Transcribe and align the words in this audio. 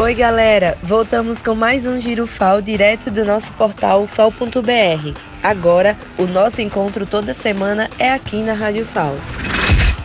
Oi, 0.00 0.14
galera! 0.14 0.78
Voltamos 0.80 1.42
com 1.42 1.56
mais 1.56 1.84
um 1.84 1.98
Giro 1.98 2.24
FAO 2.24 2.62
direto 2.62 3.10
do 3.10 3.24
nosso 3.24 3.52
portal 3.54 4.06
fal.br. 4.06 5.18
Agora, 5.42 5.96
o 6.16 6.24
nosso 6.24 6.60
encontro 6.62 7.04
toda 7.04 7.34
semana 7.34 7.90
é 7.98 8.12
aqui 8.12 8.40
na 8.40 8.52
Rádio 8.52 8.86
FAO. 8.86 9.16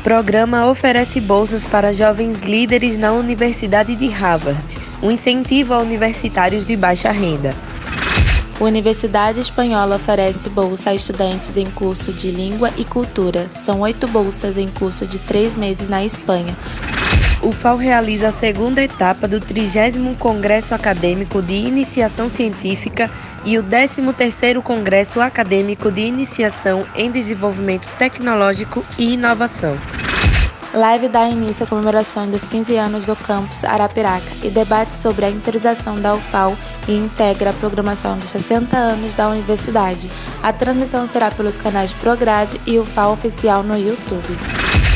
Programa 0.03 0.65
oferece 0.65 1.21
bolsas 1.21 1.67
para 1.67 1.93
jovens 1.93 2.41
líderes 2.41 2.97
na 2.97 3.13
Universidade 3.13 3.95
de 3.95 4.07
Harvard, 4.07 4.79
um 4.99 5.11
incentivo 5.11 5.75
a 5.75 5.77
universitários 5.77 6.65
de 6.65 6.75
baixa 6.75 7.11
renda. 7.11 7.53
A 8.59 8.63
Universidade 8.63 9.39
Espanhola 9.39 9.95
oferece 9.95 10.49
bolsa 10.49 10.91
a 10.91 10.95
estudantes 10.95 11.57
em 11.57 11.69
curso 11.69 12.13
de 12.13 12.31
Língua 12.31 12.71
e 12.77 12.85
Cultura. 12.85 13.47
São 13.51 13.81
oito 13.81 14.07
bolsas 14.07 14.57
em 14.57 14.69
curso 14.69 15.05
de 15.05 15.19
três 15.19 15.55
meses 15.55 15.89
na 15.89 16.03
Espanha 16.03 16.55
o 17.43 17.51
FAO 17.51 17.75
realiza 17.75 18.29
a 18.29 18.31
segunda 18.31 18.81
etapa 18.81 19.27
do 19.27 19.39
30º 19.39 20.17
Congresso 20.17 20.73
Acadêmico 20.73 21.41
de 21.41 21.53
Iniciação 21.53 22.29
Científica 22.29 23.11
e 23.43 23.57
o 23.57 23.63
13º 23.63 24.61
Congresso 24.61 25.19
Acadêmico 25.19 25.91
de 25.91 26.01
Iniciação 26.01 26.87
em 26.95 27.11
Desenvolvimento 27.11 27.89
Tecnológico 27.97 28.85
e 28.97 29.13
Inovação. 29.13 29.77
Live 30.73 31.07
dá 31.07 31.29
início 31.29 31.65
à 31.65 31.67
comemoração 31.67 32.27
dos 32.27 32.47
15 32.47 32.75
anos 32.77 33.05
do 33.05 33.15
campus 33.15 33.63
Arapiraca 33.63 34.25
e 34.41 34.49
debate 34.49 34.95
sobre 34.95 35.23
a 35.23 35.29
interização 35.29 36.01
da 36.01 36.15
UFAO 36.15 36.57
e 36.87 36.95
integra 36.95 37.51
a 37.51 37.53
programação 37.53 38.17
dos 38.17 38.29
60 38.29 38.75
anos 38.75 39.13
da 39.13 39.29
universidade. 39.29 40.09
A 40.41 40.51
transmissão 40.51 41.05
será 41.05 41.29
pelos 41.29 41.59
canais 41.59 41.93
Prograde 41.93 42.59
e 42.65 42.79
UFAO 42.79 43.13
Oficial 43.13 43.61
no 43.61 43.77
YouTube. 43.77 44.35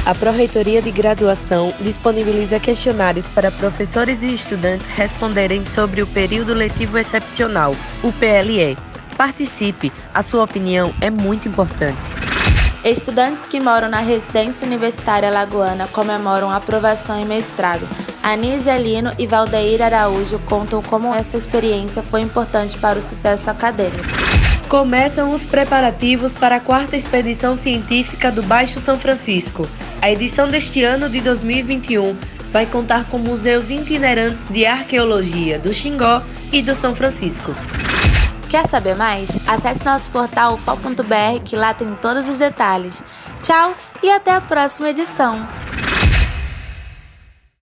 A 0.04 0.16
Pró-Reitoria 0.16 0.82
de 0.82 0.90
Graduação 0.90 1.72
disponibiliza 1.80 2.60
questionários 2.60 3.30
para 3.30 3.52
professores 3.52 4.24
e 4.24 4.34
estudantes 4.34 4.88
responderem 4.88 5.64
sobre 5.64 6.02
o 6.02 6.08
período 6.08 6.56
letivo 6.56 6.98
excepcional, 6.98 7.76
o 8.02 8.12
PLE. 8.14 8.76
Participe, 9.16 9.92
a 10.12 10.24
sua 10.24 10.44
opinião 10.44 10.92
é 11.00 11.12
muito 11.12 11.48
importante. 11.48 12.17
Estudantes 12.88 13.46
que 13.46 13.60
moram 13.60 13.90
na 13.90 14.00
residência 14.00 14.66
universitária 14.66 15.30
lagoana 15.30 15.90
comemoram 15.90 16.50
aprovação 16.50 17.20
em 17.20 17.26
mestrado. 17.26 17.86
Anise 18.24 18.70
Alino 18.70 19.12
e 19.20 19.28
Valdeir 19.28 19.82
Araújo 19.82 20.40
contam 20.46 20.82
como 20.82 21.14
essa 21.14 21.36
experiência 21.36 22.02
foi 22.02 22.22
importante 22.22 22.78
para 22.78 22.98
o 22.98 23.02
sucesso 23.02 23.50
acadêmico. 23.50 24.06
Começam 24.70 25.32
os 25.32 25.46
preparativos 25.46 26.34
para 26.34 26.56
a 26.56 26.60
quarta 26.62 26.96
expedição 26.96 27.58
científica 27.58 28.32
do 28.32 28.42
Baixo 28.42 28.80
São 28.80 28.98
Francisco. 28.98 29.68
A 30.02 30.10
edição 30.10 30.48
deste 30.48 30.82
ano 30.82 31.10
de 31.10 31.20
2021 31.20 32.16
vai 32.54 32.66
contar 32.66 33.04
com 33.10 33.18
museus 33.18 33.70
itinerantes 33.70 34.46
de 34.50 34.66
arqueologia 34.66 35.60
do 35.60 35.74
Xingó 35.74 36.22
e 36.54 36.62
do 36.62 36.74
São 36.74 36.96
Francisco. 36.96 37.54
Quer 38.50 38.66
saber 38.66 38.96
mais? 38.96 39.38
Acesse 39.46 39.86
nosso 39.86 40.10
portal 40.10 40.58
fal.br 40.58 41.42
que 41.44 41.56
lá 41.56 41.74
tem 41.74 41.94
todos 41.96 42.30
os 42.30 42.40
detalhes. 42.40 43.04
Tchau 43.42 43.76
e 44.02 44.10
até 44.10 44.32
a 44.32 44.42
próxima 44.42 44.90
edição! 44.90 45.67